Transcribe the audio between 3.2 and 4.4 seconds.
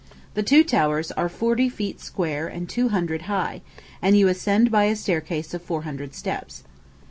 high, and you